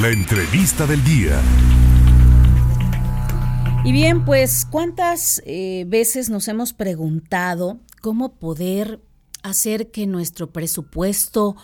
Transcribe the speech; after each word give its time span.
La 0.00 0.08
entrevista 0.08 0.86
del 0.86 1.04
día. 1.04 1.38
Y 3.84 3.92
bien, 3.92 4.24
pues, 4.24 4.64
¿cuántas 4.64 5.42
eh, 5.44 5.84
veces 5.86 6.30
nos 6.30 6.48
hemos 6.48 6.72
preguntado 6.72 7.78
cómo 8.00 8.36
poder 8.36 9.02
hacer 9.42 9.90
que 9.90 10.06
nuestro 10.06 10.50
presupuesto 10.50 11.56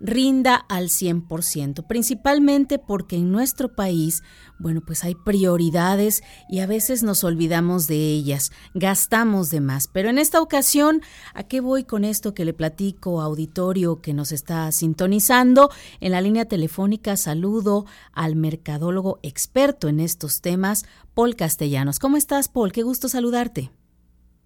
rinda 0.00 0.56
al 0.68 0.88
100%, 0.88 1.86
principalmente 1.86 2.78
porque 2.78 3.16
en 3.16 3.30
nuestro 3.30 3.74
país, 3.74 4.22
bueno, 4.58 4.80
pues 4.84 5.04
hay 5.04 5.14
prioridades 5.14 6.22
y 6.48 6.60
a 6.60 6.66
veces 6.66 7.02
nos 7.02 7.22
olvidamos 7.22 7.86
de 7.86 7.96
ellas, 7.96 8.50
gastamos 8.74 9.50
de 9.50 9.60
más. 9.60 9.88
Pero 9.88 10.08
en 10.08 10.18
esta 10.18 10.40
ocasión, 10.40 11.02
¿a 11.34 11.44
qué 11.44 11.60
voy 11.60 11.84
con 11.84 12.04
esto 12.04 12.34
que 12.34 12.44
le 12.44 12.54
platico, 12.54 13.20
auditorio 13.20 14.00
que 14.00 14.14
nos 14.14 14.32
está 14.32 14.72
sintonizando? 14.72 15.68
En 16.00 16.12
la 16.12 16.20
línea 16.20 16.46
telefónica 16.46 17.16
saludo 17.16 17.84
al 18.12 18.36
mercadólogo 18.36 19.18
experto 19.22 19.88
en 19.88 20.00
estos 20.00 20.40
temas, 20.40 20.86
Paul 21.14 21.36
Castellanos. 21.36 21.98
¿Cómo 21.98 22.16
estás, 22.16 22.48
Paul? 22.48 22.72
Qué 22.72 22.82
gusto 22.82 23.08
saludarte. 23.08 23.70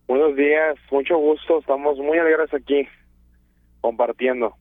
Buenos 0.07 0.37
días, 0.37 0.77
mucho 0.91 1.17
gusto, 1.17 1.61
estamos 1.61 1.97
muy 1.99 2.19
alegres 2.19 2.53
aquí 2.53 2.87
compartiendo. 3.81 4.55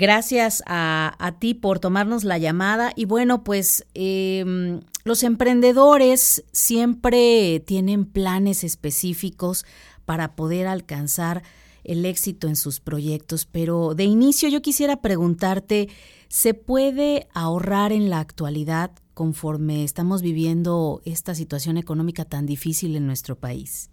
Gracias 0.00 0.62
a, 0.64 1.34
ti 1.40 1.54
por 1.54 1.80
tomarnos 1.80 2.22
la 2.22 2.38
llamada. 2.38 2.92
Y 2.94 3.04
bueno, 3.04 3.42
pues 3.42 3.84
em, 3.94 4.78
los 5.04 5.24
emprendedores 5.24 6.44
siempre 6.52 7.58
tienen 7.66 8.04
planes 8.04 8.62
específicos 8.62 9.66
para 10.04 10.36
poder 10.36 10.68
alcanzar 10.68 11.42
el 11.82 12.04
éxito 12.04 12.46
en 12.46 12.54
sus 12.54 12.78
proyectos. 12.78 13.44
Pero 13.44 13.96
de 13.96 14.04
inicio 14.04 14.48
yo 14.48 14.62
quisiera 14.62 15.02
preguntarte, 15.02 15.88
¿se 16.28 16.54
puede 16.54 17.26
ahorrar 17.34 17.90
en 17.90 18.08
la 18.08 18.20
actualidad 18.20 18.92
conforme 19.14 19.82
estamos 19.82 20.22
viviendo 20.22 21.00
esta 21.06 21.34
situación 21.34 21.76
económica 21.76 22.24
tan 22.24 22.46
difícil 22.46 22.94
en 22.94 23.04
nuestro 23.04 23.34
país? 23.34 23.90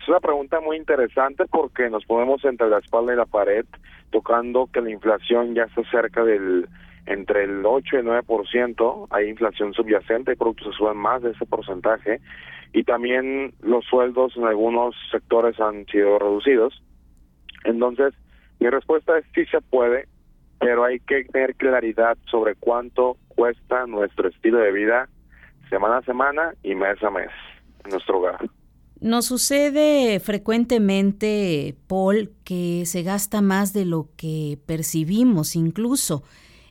Es 0.00 0.08
una 0.08 0.20
pregunta 0.20 0.60
muy 0.60 0.78
interesante 0.78 1.44
porque 1.44 1.90
nos 1.90 2.06
ponemos 2.06 2.42
entre 2.46 2.70
la 2.70 2.78
espalda 2.78 3.12
y 3.12 3.16
la 3.16 3.26
pared 3.26 3.66
tocando 4.10 4.68
que 4.72 4.80
la 4.80 4.90
inflación 4.90 5.54
ya 5.54 5.64
está 5.64 5.82
cerca 5.90 6.24
del 6.24 6.68
entre 7.06 7.44
el 7.44 7.64
8 7.64 7.96
y 7.96 7.98
el 7.98 8.06
9%, 8.06 9.08
hay 9.10 9.28
inflación 9.28 9.72
subyacente, 9.72 10.32
hay 10.32 10.36
productos 10.36 10.68
que 10.68 10.76
suben 10.76 10.96
más 10.96 11.22
de 11.22 11.30
ese 11.30 11.46
porcentaje 11.46 12.20
y 12.72 12.84
también 12.84 13.52
los 13.60 13.84
sueldos 13.86 14.36
en 14.36 14.44
algunos 14.44 14.94
sectores 15.10 15.58
han 15.58 15.86
sido 15.86 16.18
reducidos. 16.18 16.82
Entonces, 17.64 18.14
mi 18.60 18.68
respuesta 18.68 19.18
es 19.18 19.24
sí 19.34 19.44
se 19.46 19.60
puede, 19.60 20.06
pero 20.60 20.84
hay 20.84 21.00
que 21.00 21.24
tener 21.24 21.56
claridad 21.56 22.16
sobre 22.30 22.54
cuánto 22.54 23.16
cuesta 23.28 23.86
nuestro 23.86 24.28
estilo 24.28 24.58
de 24.58 24.72
vida 24.72 25.08
semana 25.68 25.98
a 25.98 26.02
semana 26.02 26.54
y 26.62 26.74
mes 26.74 27.02
a 27.02 27.10
mes 27.10 27.30
en 27.84 27.90
nuestro 27.90 28.18
hogar. 28.18 28.38
Nos 29.00 29.26
sucede 29.26 30.20
frecuentemente, 30.20 31.76
Paul, 31.86 32.32
que 32.44 32.84
se 32.84 33.02
gasta 33.02 33.40
más 33.40 33.72
de 33.72 33.86
lo 33.86 34.08
que 34.16 34.58
percibimos 34.66 35.56
incluso. 35.56 36.22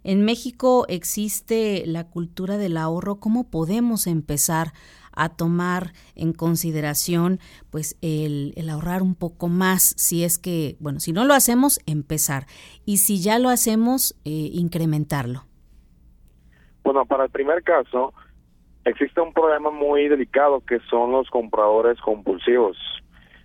En 0.03 0.23
México 0.23 0.85
existe 0.87 1.83
la 1.85 2.07
cultura 2.07 2.57
del 2.57 2.77
ahorro. 2.77 3.19
¿Cómo 3.19 3.49
podemos 3.49 4.07
empezar 4.07 4.73
a 5.19 5.29
tomar 5.29 5.91
en 6.15 6.31
consideración 6.31 7.39
pues 7.71 7.97
el, 8.01 8.53
ahorrar 8.69 9.01
un 9.01 9.15
poco 9.15 9.49
más 9.49 9.93
si 9.97 10.23
es 10.23 10.39
que, 10.39 10.77
bueno, 10.79 10.99
si 11.01 11.11
no 11.11 11.25
lo 11.25 11.33
hacemos, 11.33 11.81
empezar. 11.85 12.45
Y 12.85 12.97
si 12.97 13.21
ya 13.21 13.37
lo 13.37 13.49
hacemos, 13.49 14.15
eh, 14.23 14.49
incrementarlo. 14.53 15.45
Bueno, 16.83 17.05
para 17.05 17.25
el 17.25 17.29
primer 17.31 17.63
caso, 17.63 18.13
existe 18.85 19.21
un 19.21 19.33
problema 19.33 19.69
muy 19.71 20.07
delicado 20.07 20.61
que 20.61 20.79
son 20.89 21.11
los 21.11 21.29
compradores 21.29 21.99
compulsivos. 22.01 22.77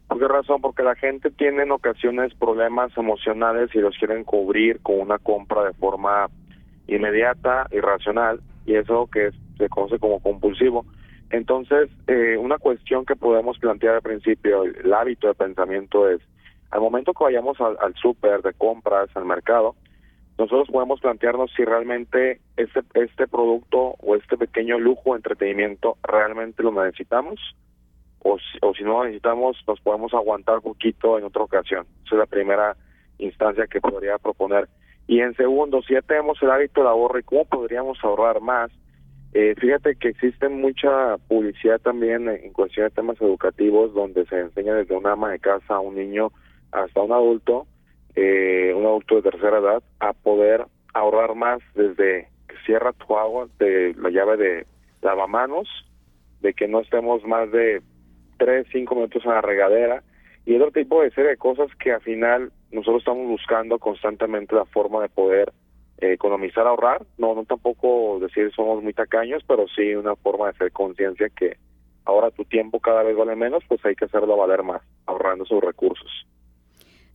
¿Por 0.08 0.18
qué 0.18 0.28
razón? 0.28 0.60
Porque 0.60 0.82
la 0.82 0.94
gente 0.94 1.30
tiene 1.30 1.62
en 1.62 1.72
ocasiones 1.72 2.34
problemas 2.34 2.96
emocionales 2.96 3.70
y 3.74 3.78
los 3.78 3.96
quieren 3.96 4.24
cubrir 4.24 4.80
con 4.80 5.00
una 5.00 5.18
compra 5.18 5.64
de 5.64 5.72
forma 5.72 6.28
inmediata, 6.86 7.66
irracional, 7.72 8.40
y 8.66 8.74
eso 8.74 9.08
que 9.10 9.30
se 9.58 9.68
conoce 9.68 9.98
como 9.98 10.20
compulsivo. 10.20 10.84
Entonces, 11.30 11.88
eh, 12.06 12.36
una 12.38 12.58
cuestión 12.58 13.04
que 13.06 13.16
podemos 13.16 13.58
plantear 13.58 13.96
al 13.96 14.02
principio, 14.02 14.64
el 14.64 14.92
hábito 14.92 15.28
de 15.28 15.34
pensamiento 15.34 16.08
es, 16.08 16.20
al 16.70 16.80
momento 16.80 17.12
que 17.12 17.24
vayamos 17.24 17.60
al, 17.60 17.76
al 17.80 17.94
súper 17.94 18.42
de 18.42 18.52
compras, 18.52 19.08
al 19.14 19.24
mercado, 19.24 19.74
nosotros 20.38 20.68
podemos 20.70 21.00
plantearnos 21.00 21.52
si 21.56 21.64
realmente 21.64 22.40
este, 22.56 22.80
este 22.94 23.28
producto 23.28 23.94
o 24.00 24.16
este 24.16 24.36
pequeño 24.36 24.78
lujo 24.78 25.12
de 25.12 25.18
entretenimiento 25.18 25.96
realmente 26.02 26.62
lo 26.62 26.72
necesitamos 26.72 27.38
o 28.20 28.38
si, 28.38 28.58
o 28.62 28.74
si 28.74 28.82
no 28.82 28.98
lo 28.98 29.04
necesitamos 29.04 29.56
nos 29.68 29.80
podemos 29.80 30.12
aguantar 30.12 30.56
un 30.56 30.62
poquito 30.62 31.18
en 31.18 31.24
otra 31.24 31.42
ocasión. 31.42 31.86
Esa 32.04 32.16
es 32.16 32.18
la 32.18 32.26
primera 32.26 32.76
instancia 33.18 33.66
que 33.66 33.80
podría 33.80 34.18
proponer. 34.18 34.68
Y 35.06 35.20
en 35.20 35.34
segundo, 35.36 35.82
si 35.82 35.94
ya 35.94 36.02
tenemos 36.02 36.42
el 36.42 36.50
hábito 36.50 36.82
de 36.82 36.88
ahorro 36.88 37.18
y 37.18 37.22
cómo 37.22 37.44
podríamos 37.44 37.98
ahorrar 38.02 38.40
más, 38.40 38.70
eh, 39.34 39.54
fíjate 39.58 39.96
que 39.96 40.08
existe 40.08 40.48
mucha 40.48 41.18
publicidad 41.28 41.80
también 41.80 42.28
en 42.28 42.52
cuestión 42.52 42.86
de 42.86 42.94
temas 42.94 43.20
educativos 43.20 43.92
donde 43.92 44.24
se 44.26 44.40
enseña 44.40 44.74
desde 44.74 44.96
una 44.96 45.12
ama 45.12 45.30
de 45.30 45.40
casa 45.40 45.74
a 45.74 45.80
un 45.80 45.96
niño 45.96 46.32
hasta 46.72 47.02
un 47.02 47.12
adulto 47.12 47.66
eh, 48.16 48.72
un 48.74 48.84
adulto 48.86 49.16
de 49.16 49.30
tercera 49.30 49.58
edad 49.58 49.82
a 50.00 50.12
poder 50.12 50.66
ahorrar 50.92 51.34
más 51.34 51.60
desde 51.74 52.28
que 52.48 52.56
cierra 52.64 52.92
tu 52.92 53.16
agua 53.16 53.48
de 53.58 53.94
la 53.98 54.10
llave 54.10 54.36
de 54.36 54.66
lavamanos, 55.02 55.68
de 56.40 56.54
que 56.54 56.68
no 56.68 56.80
estemos 56.80 57.24
más 57.24 57.50
de 57.50 57.82
3, 58.38 58.66
5 58.70 58.94
minutos 58.94 59.24
en 59.24 59.32
la 59.32 59.40
regadera 59.40 60.02
y 60.46 60.54
otro 60.56 60.70
tipo 60.70 61.02
de 61.02 61.10
serie 61.10 61.30
de 61.30 61.36
cosas 61.36 61.68
que 61.76 61.92
al 61.92 62.02
final 62.02 62.52
nosotros 62.70 63.00
estamos 63.00 63.26
buscando 63.26 63.78
constantemente 63.78 64.54
la 64.54 64.64
forma 64.66 65.02
de 65.02 65.08
poder 65.08 65.52
eh, 65.98 66.12
economizar, 66.12 66.66
ahorrar, 66.66 67.04
no, 67.18 67.34
no 67.34 67.44
tampoco 67.44 68.18
decir 68.20 68.52
somos 68.54 68.82
muy 68.82 68.92
tacaños, 68.92 69.42
pero 69.46 69.66
sí 69.68 69.94
una 69.94 70.16
forma 70.16 70.46
de 70.46 70.50
hacer 70.50 70.72
conciencia 70.72 71.28
que 71.30 71.56
ahora 72.04 72.30
tu 72.30 72.44
tiempo 72.44 72.80
cada 72.80 73.02
vez 73.02 73.16
vale 73.16 73.36
menos, 73.36 73.62
pues 73.68 73.84
hay 73.86 73.94
que 73.94 74.04
hacerlo 74.04 74.36
valer 74.36 74.62
más, 74.62 74.82
ahorrando 75.06 75.44
sus 75.46 75.62
recursos. 75.62 76.26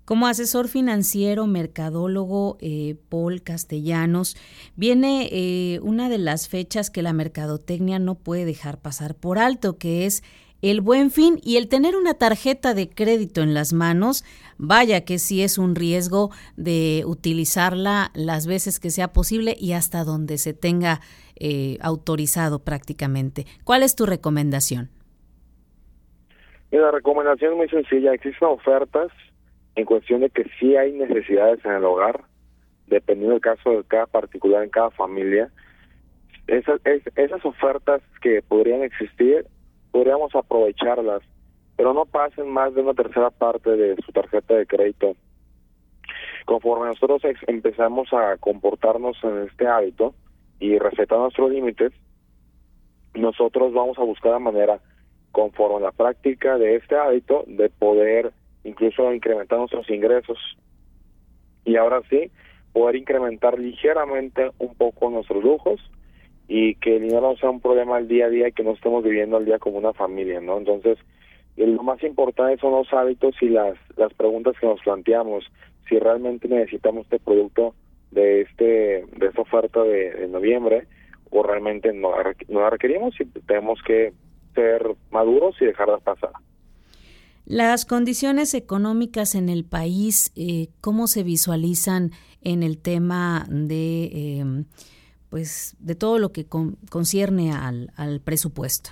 Como 0.10 0.26
asesor 0.26 0.70
financiero, 0.70 1.46
mercadólogo, 1.46 2.58
eh, 2.62 2.96
Paul 3.10 3.44
Castellanos, 3.44 4.36
viene 4.76 5.30
eh, 5.32 5.80
una 5.84 6.10
de 6.10 6.18
las 6.18 6.50
fechas 6.50 6.90
que 6.90 7.04
la 7.04 7.14
mercadotecnia 7.14 8.00
no 8.00 8.16
puede 8.16 8.44
dejar 8.44 8.82
pasar 8.82 9.14
por 9.14 9.38
alto, 9.38 9.78
que 9.78 10.08
es 10.08 10.24
el 10.64 10.82
buen 10.82 11.12
fin 11.12 11.40
y 11.44 11.58
el 11.58 11.70
tener 11.70 11.96
una 11.96 12.16
tarjeta 12.16 12.74
de 12.74 12.90
crédito 12.90 13.44
en 13.44 13.54
las 13.54 13.72
manos, 13.72 14.26
vaya 14.58 15.06
que 15.06 15.20
sí 15.20 15.44
es 15.44 15.60
un 15.60 15.76
riesgo 15.76 16.32
de 16.58 17.04
utilizarla 17.06 18.10
las 18.16 18.48
veces 18.48 18.80
que 18.80 18.90
sea 18.90 19.14
posible 19.14 19.56
y 19.60 19.74
hasta 19.74 20.04
donde 20.04 20.40
se 20.40 20.56
tenga 20.56 21.02
eh, 21.36 21.78
autorizado 21.82 22.64
prácticamente. 22.64 23.46
¿Cuál 23.64 23.84
es 23.84 23.96
tu 23.96 24.08
recomendación? 24.08 24.90
La 26.72 26.90
recomendación 26.90 27.52
es 27.52 27.58
muy 27.58 27.70
sencilla. 27.70 28.12
Existen 28.12 28.48
ofertas 28.48 29.12
en 29.80 29.86
cuestión 29.86 30.20
de 30.20 30.30
que 30.30 30.44
sí 30.60 30.76
hay 30.76 30.92
necesidades 30.92 31.64
en 31.64 31.72
el 31.72 31.86
hogar, 31.86 32.22
dependiendo 32.88 33.32
del 33.34 33.42
caso 33.42 33.72
de 33.72 33.84
cada 33.86 34.08
particular 34.08 34.62
en 34.62 34.70
cada 34.70 34.92
familia. 34.92 35.50
Esas, 36.48 36.82
esas 37.16 37.46
ofertas 37.46 38.02
que 38.22 38.42
podrían 38.42 38.84
existir, 38.84 39.46
podríamos 39.92 40.36
aprovecharlas, 40.36 41.22
pero 41.78 41.94
no 41.94 42.06
pasen 42.06 42.50
más 42.50 42.76
de 42.76 42.82
una 42.82 42.94
tercera 42.94 43.30
parte 43.30 43.70
de 43.70 43.96
su 44.06 44.12
tarjeta 44.12 44.56
de 44.56 44.66
crédito. 44.66 45.16
Conforme 46.46 46.88
nosotros 46.88 47.22
empezamos 47.48 48.12
a 48.12 48.36
comportarnos 48.38 49.16
en 49.24 49.48
este 49.48 49.66
hábito 49.66 50.14
y 50.60 50.78
respetar 50.78 51.20
nuestros 51.20 51.52
límites, 51.52 51.94
nosotros 53.14 53.72
vamos 53.72 53.98
a 53.98 54.04
buscar 54.04 54.34
la 54.34 54.40
manera, 54.40 54.80
conforme 55.32 55.80
la 55.80 55.92
práctica 55.94 56.58
de 56.58 56.76
este 56.76 56.98
hábito, 56.98 57.46
de 57.48 57.70
poder 57.70 58.34
incluso 58.70 59.14
incrementar 59.14 59.60
nuestros 59.60 59.90
ingresos 59.90 60.38
y 61.66 61.76
ahora 61.76 62.02
sí 62.10 62.32
poder 62.74 62.96
incrementar 62.96 63.60
ligeramente 63.60 64.52
un 64.60 64.76
poco 64.76 65.10
nuestros 65.10 65.44
lujos 65.44 65.80
y 66.48 66.76
que 66.76 66.96
el 66.96 67.04
dinero 67.04 67.22
no 67.22 67.38
sea 67.38 67.50
un 67.50 67.62
problema 67.62 67.98
al 67.98 68.08
día 68.08 68.26
a 68.26 68.30
día 68.30 68.48
y 68.48 68.52
que 68.52 68.64
no 68.64 68.72
estemos 68.72 69.04
viviendo 69.04 69.38
al 69.38 69.46
día 69.46 69.60
como 69.60 69.78
una 69.78 69.94
familia, 69.94 70.42
¿no? 70.42 70.58
Entonces, 70.58 70.98
lo 71.58 71.84
más 71.84 72.02
importante 72.04 72.60
son 72.60 72.72
los 72.72 72.92
hábitos 72.94 73.36
y 73.42 73.50
las, 73.50 73.78
las 73.98 74.14
preguntas 74.14 74.56
que 74.60 74.66
nos 74.66 74.82
planteamos, 74.82 75.46
si 75.88 76.00
realmente 76.00 76.48
necesitamos 76.48 77.04
este 77.06 77.20
producto 77.20 77.76
de 78.12 78.42
este 78.42 79.06
de 79.18 79.28
esta 79.28 79.42
oferta 79.42 79.84
de, 79.84 80.28
noviembre 80.28 80.88
o 81.30 81.44
realmente 81.44 81.94
no, 81.94 82.14
no 82.48 82.62
la 82.62 82.70
requerimos 82.72 83.14
y 83.20 83.26
tenemos 83.26 83.80
que 83.84 84.14
ser 84.56 84.96
maduros 85.12 85.56
y 85.62 85.66
dejarla 85.66 86.00
pasar. 86.00 86.32
Las 87.50 87.86
condiciones 87.86 88.54
económicas 88.54 89.36
en 89.36 89.50
el 89.50 89.66
país, 89.66 90.32
eh, 90.38 90.70
¿cómo 90.80 91.08
se 91.08 91.24
visualizan 91.24 92.12
en 92.42 92.64
el 92.64 92.78
tema 92.78 93.46
de 93.50 94.66
pues 95.30 95.76
de 95.80 95.96
todo 95.96 96.20
lo 96.20 96.32
que 96.32 96.46
concierne 96.48 97.54
al, 97.54 97.92
al 97.96 98.20
presupuesto. 98.20 98.92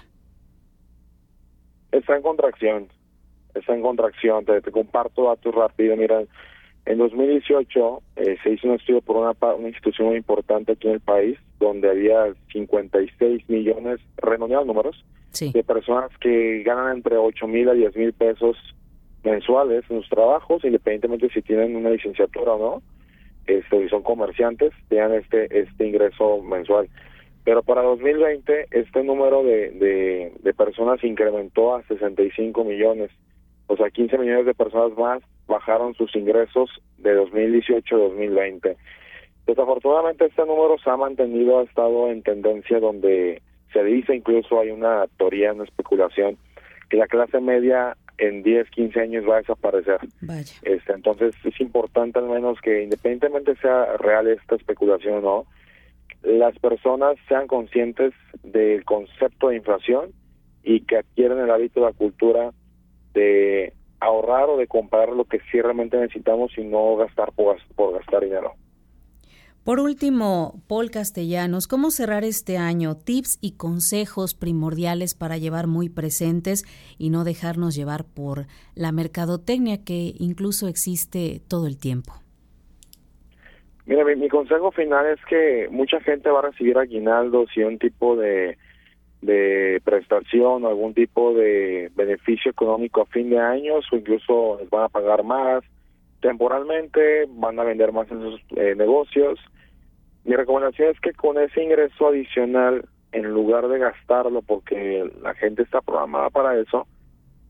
Está 1.91 2.15
en 2.15 2.21
contracción, 2.21 2.87
está 3.55 3.73
en 3.73 3.81
contracción. 3.81 4.45
Te, 4.45 4.61
comparto 4.71 5.25
datos 5.25 5.53
rápidos. 5.53 5.97
Mira, 5.97 6.23
en 6.87 6.99
2018 6.99 8.01
eh, 8.15 8.37
se 8.41 8.51
hizo 8.51 8.67
un 8.69 8.75
estudio 8.75 9.01
por 9.01 9.17
una, 9.17 9.33
una 9.55 9.67
institución 9.67 10.07
muy 10.07 10.15
importante 10.15 10.71
aquí 10.71 10.87
en 10.87 10.93
el 10.93 10.99
país, 11.01 11.37
donde 11.59 11.89
había 11.89 12.33
56 12.53 13.49
millones, 13.49 13.99
redondeados 14.15 14.65
números, 14.65 15.05
de 15.39 15.63
personas 15.63 16.09
que 16.19 16.63
ganan 16.63 16.95
entre 16.95 17.17
8 17.17 17.45
mil 17.47 17.67
a 17.69 17.73
10 17.73 17.95
mil 17.97 18.13
pesos 18.13 18.57
mensuales 19.23 19.83
en 19.89 19.97
sus 19.99 20.09
trabajos, 20.09 20.63
independientemente 20.63 21.29
si 21.29 21.41
tienen 21.41 21.75
una 21.75 21.89
licenciatura 21.89 22.53
o 22.53 22.57
no, 22.57 22.81
este, 23.45 23.83
si 23.83 23.89
son 23.89 24.01
comerciantes, 24.01 24.71
tengan 24.87 25.13
este, 25.13 25.59
este 25.59 25.87
ingreso 25.87 26.41
mensual. 26.41 26.87
Pero 27.43 27.63
para 27.63 27.81
2020 27.81 28.67
este 28.71 29.03
número 29.03 29.43
de, 29.43 29.71
de, 29.71 30.33
de 30.39 30.53
personas 30.53 31.03
incrementó 31.03 31.75
a 31.75 31.83
65 31.83 32.63
millones, 32.63 33.11
o 33.67 33.75
sea, 33.75 33.89
15 33.89 34.17
millones 34.17 34.45
de 34.45 34.53
personas 34.53 34.97
más 34.97 35.21
bajaron 35.47 35.93
sus 35.95 36.15
ingresos 36.15 36.69
de 36.97 37.13
2018 37.13 37.95
a 37.95 37.99
2020. 37.99 38.77
Desafortunadamente 39.45 40.25
este 40.25 40.45
número 40.45 40.77
se 40.83 40.89
ha 40.89 40.97
mantenido, 40.97 41.59
ha 41.59 41.63
estado 41.63 42.09
en 42.09 42.21
tendencia 42.21 42.79
donde 42.79 43.41
se 43.71 43.83
dice, 43.83 44.15
incluso 44.15 44.59
hay 44.59 44.71
una 44.71 45.07
teoría, 45.17 45.53
una 45.53 45.63
especulación, 45.63 46.37
que 46.89 46.97
la 46.97 47.07
clase 47.07 47.39
media 47.39 47.95
en 48.17 48.43
10, 48.43 48.69
15 48.69 48.99
años 48.99 49.25
va 49.29 49.35
a 49.35 49.41
desaparecer. 49.41 49.99
Este, 50.63 50.93
entonces 50.93 51.35
es 51.43 51.61
importante 51.61 52.19
al 52.19 52.27
menos 52.27 52.59
que 52.61 52.83
independientemente 52.83 53.55
sea 53.57 53.97
real 53.97 54.27
esta 54.27 54.55
especulación 54.55 55.15
o 55.15 55.21
no, 55.21 55.45
las 56.23 56.57
personas 56.59 57.15
sean 57.27 57.47
conscientes 57.47 58.13
del 58.43 58.83
concepto 58.85 59.49
de 59.49 59.57
inflación 59.57 60.11
y 60.63 60.81
que 60.81 60.97
adquieran 60.97 61.39
el 61.39 61.51
hábito, 61.51 61.81
la 61.81 61.93
cultura 61.93 62.51
de 63.13 63.73
ahorrar 63.99 64.49
o 64.49 64.57
de 64.57 64.67
comprar 64.67 65.09
lo 65.09 65.25
que 65.25 65.39
sí 65.51 65.61
realmente 65.61 65.97
necesitamos 65.97 66.57
y 66.57 66.63
no 66.63 66.95
gastar 66.95 67.31
por, 67.33 67.57
por 67.75 67.93
gastar 67.93 68.23
dinero. 68.23 68.53
Por 69.67 69.81
último, 69.81 70.61
Paul 70.69 70.91
Castellanos, 70.91 71.67
¿cómo 71.67 71.91
cerrar 71.91 72.23
este 72.23 72.57
año? 72.57 72.95
Tips 72.95 73.37
y 73.41 73.57
consejos 73.57 74.33
primordiales 74.33 75.13
para 75.13 75.37
llevar 75.37 75.67
muy 75.67 75.89
presentes 75.89 76.63
y 76.97 77.09
no 77.09 77.25
dejarnos 77.25 77.75
llevar 77.75 78.05
por 78.05 78.45
la 78.75 78.93
mercadotecnia 78.93 79.83
que 79.83 80.13
incluso 80.19 80.69
existe 80.69 81.41
todo 81.49 81.67
el 81.67 81.77
tiempo. 81.77 82.13
Mira, 83.87 84.05
mi, 84.05 84.29
consejo 84.29 84.71
final 84.71 85.05
es 85.05 85.19
que 85.25 85.67
mucha 85.69 85.99
gente 85.99 86.29
va 86.29 86.39
a 86.39 86.43
recibir 86.43 86.77
aguinaldos 86.77 87.49
y 87.57 87.63
un 87.63 87.77
tipo 87.77 88.15
de, 88.15 88.57
de 89.21 89.81
prestación 89.83 90.63
o 90.63 90.67
algún 90.67 90.93
tipo 90.93 91.33
de 91.33 91.91
beneficio 91.95 92.51
económico 92.51 93.01
a 93.01 93.05
fin 93.07 93.29
de 93.29 93.39
años 93.39 93.85
o 93.91 93.95
incluso 93.95 94.57
les 94.59 94.69
van 94.69 94.83
a 94.83 94.89
pagar 94.89 95.23
más. 95.23 95.63
Temporalmente, 96.21 97.25
van 97.29 97.59
a 97.59 97.63
vender 97.63 97.91
más 97.91 98.09
en 98.11 98.21
sus 98.21 98.41
eh, 98.55 98.75
negocios. 98.75 99.39
Mi 100.23 100.35
recomendación 100.35 100.89
es 100.89 100.99
que 100.99 101.13
con 101.13 101.37
ese 101.37 101.63
ingreso 101.63 102.07
adicional, 102.07 102.85
en 103.11 103.31
lugar 103.31 103.67
de 103.67 103.79
gastarlo 103.79 104.41
porque 104.41 105.09
la 105.21 105.33
gente 105.35 105.63
está 105.63 105.81
programada 105.81 106.29
para 106.29 106.59
eso, 106.59 106.87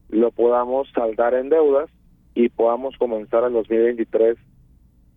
lo 0.10 0.32
podamos 0.32 0.90
saldar 0.94 1.34
en 1.34 1.50
deudas 1.50 1.90
y 2.36 2.50
podamos 2.50 2.96
comenzar 2.98 3.44
el 3.46 3.54
2023 3.54 4.38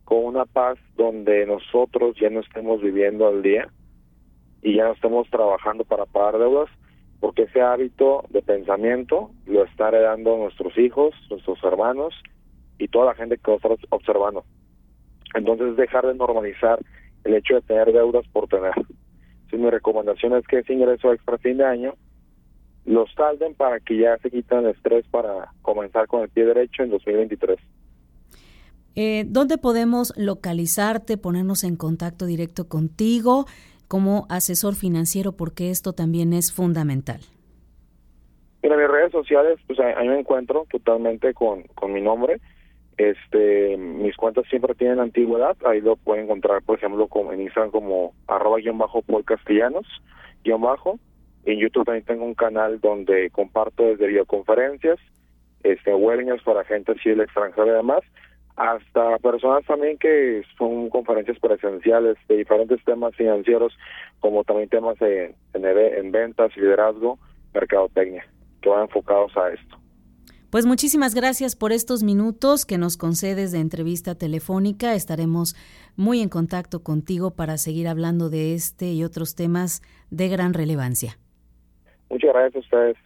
con 0.04 0.24
una 0.24 0.46
paz 0.46 0.78
donde 0.96 1.46
nosotros 1.46 2.16
ya 2.20 2.30
no 2.30 2.40
estemos 2.40 2.80
viviendo 2.80 3.28
al 3.28 3.42
día 3.42 3.68
y 4.62 4.76
ya 4.76 4.84
no 4.84 4.92
estemos 4.92 5.28
trabajando 5.30 5.84
para 5.84 6.06
pagar 6.06 6.38
deudas, 6.38 6.68
porque 7.20 7.42
ese 7.42 7.60
hábito 7.60 8.24
de 8.30 8.42
pensamiento 8.42 9.30
lo 9.46 9.64
está 9.64 9.88
heredando 9.88 10.36
nuestros 10.36 10.76
hijos, 10.78 11.14
nuestros 11.30 11.62
hermanos 11.64 12.14
y 12.78 12.88
toda 12.88 13.06
la 13.06 13.14
gente 13.14 13.36
que 13.38 13.54
está 13.54 13.68
observando. 13.90 14.44
Entonces 15.34 15.76
dejar 15.76 16.06
de 16.06 16.14
normalizar 16.14 16.80
el 17.24 17.34
hecho 17.34 17.54
de 17.54 17.62
tener 17.62 17.92
deudas 17.92 18.26
por 18.32 18.48
tener. 18.48 18.72
Entonces, 18.76 19.60
mi 19.60 19.70
recomendación 19.70 20.34
es 20.34 20.46
que 20.46 20.60
ese 20.60 20.72
ingreso 20.72 21.12
extra 21.12 21.38
fin 21.38 21.58
de 21.58 21.64
año 21.64 21.94
lo 22.86 23.06
salden 23.08 23.54
para 23.54 23.80
que 23.80 23.98
ya 23.98 24.16
se 24.18 24.30
quiten 24.30 24.60
el 24.60 24.70
estrés 24.70 25.06
para 25.08 25.52
comenzar 25.62 26.06
con 26.06 26.22
el 26.22 26.30
pie 26.30 26.46
derecho 26.46 26.82
en 26.82 26.90
2023. 26.90 27.58
Eh, 28.96 29.24
¿Dónde 29.28 29.58
podemos 29.58 30.12
localizarte, 30.16 31.16
ponernos 31.16 31.62
en 31.64 31.76
contacto 31.76 32.26
directo 32.26 32.68
contigo 32.68 33.46
como 33.90 34.26
asesor 34.28 34.76
financiero? 34.76 35.32
Porque 35.32 35.70
esto 35.70 35.92
también 35.92 36.32
es 36.32 36.52
fundamental. 36.52 37.18
En 38.62 38.70
mis 38.70 38.88
redes 38.88 39.10
sociales, 39.10 39.58
pues 39.66 39.80
ahí 39.80 40.08
me 40.08 40.20
encuentro 40.20 40.64
totalmente 40.70 41.34
con, 41.34 41.64
con 41.74 41.92
mi 41.92 42.00
nombre. 42.00 42.40
Este, 42.96 43.76
mis 43.76 44.14
cuentas 44.16 44.44
siempre 44.48 44.76
tienen 44.76 45.00
antigüedad, 45.00 45.56
ahí 45.64 45.80
lo 45.80 45.96
pueden 45.96 46.26
encontrar, 46.26 46.62
por 46.62 46.78
ejemplo, 46.78 47.08
en 47.32 47.40
Instagram 47.40 47.72
como 47.72 48.14
arroba 48.28 48.58
guion 48.58 48.78
bajo 48.78 49.02
por 49.02 49.24
castellanos, 49.24 49.86
guion 50.44 50.60
bajo. 50.60 51.00
En 51.44 51.58
YouTube 51.58 51.86
también 51.86 52.04
tengo 52.04 52.24
un 52.24 52.34
canal 52.34 52.78
donde 52.80 53.30
comparto 53.30 53.82
desde 53.84 54.06
videoconferencias, 54.06 54.98
este, 55.64 55.94
webinars 55.94 56.44
para 56.44 56.62
gente 56.64 56.92
así 56.92 57.08
del 57.08 57.22
extranjero 57.22 57.66
y 57.66 57.70
demás, 57.70 58.02
hasta 58.60 59.18
personas 59.20 59.64
también 59.64 59.96
que 59.96 60.42
son 60.58 60.90
conferencias 60.90 61.38
presenciales 61.38 62.18
de 62.28 62.36
diferentes 62.36 62.84
temas 62.84 63.16
financieros, 63.16 63.72
como 64.20 64.44
también 64.44 64.68
temas 64.68 65.00
en, 65.00 65.34
en 65.54 66.12
ventas, 66.12 66.54
liderazgo, 66.58 67.18
mercadotecnia, 67.54 68.26
que 68.60 68.68
van 68.68 68.82
enfocados 68.82 69.34
a 69.38 69.48
esto. 69.48 69.78
Pues 70.50 70.66
muchísimas 70.66 71.14
gracias 71.14 71.56
por 71.56 71.72
estos 71.72 72.02
minutos 72.02 72.66
que 72.66 72.76
nos 72.76 72.98
concedes 72.98 73.50
de 73.50 73.60
entrevista 73.60 74.14
telefónica. 74.14 74.94
Estaremos 74.94 75.56
muy 75.96 76.20
en 76.20 76.28
contacto 76.28 76.82
contigo 76.82 77.30
para 77.30 77.56
seguir 77.56 77.88
hablando 77.88 78.28
de 78.28 78.52
este 78.54 78.92
y 78.92 79.04
otros 79.04 79.34
temas 79.34 79.80
de 80.10 80.28
gran 80.28 80.52
relevancia. 80.52 81.16
Muchas 82.10 82.30
gracias 82.34 82.56
a 82.56 82.58
ustedes. 82.58 82.96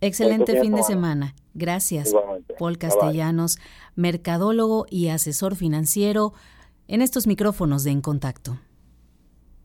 Excelente 0.00 0.58
fin 0.58 0.74
de 0.74 0.82
semana. 0.82 1.34
Gracias. 1.54 2.14
Paul 2.58 2.78
Castellanos, 2.78 3.58
mercadólogo 3.94 4.86
y 4.88 5.08
asesor 5.08 5.56
financiero 5.56 6.32
en 6.88 7.02
estos 7.02 7.26
micrófonos 7.26 7.84
de 7.84 7.90
En 7.90 8.00
Contacto. 8.00 8.58